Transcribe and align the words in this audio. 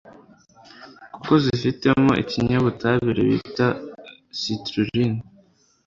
kuko 1.13 1.33
zifitemo 1.43 2.11
ikinyabutabire 2.23 3.21
bita 3.31 3.67
citrulline 4.39 5.19